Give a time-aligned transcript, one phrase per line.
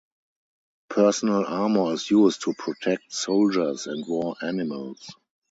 [0.89, 5.11] Personal armour is used to protect soldiers and war animals.